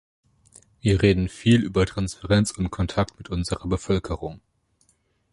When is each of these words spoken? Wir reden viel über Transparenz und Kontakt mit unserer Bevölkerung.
Wir 0.79 1.03
reden 1.03 1.29
viel 1.29 1.61
über 1.63 1.85
Transparenz 1.85 2.49
und 2.49 2.71
Kontakt 2.71 3.19
mit 3.19 3.29
unserer 3.29 3.67
Bevölkerung. 3.69 4.41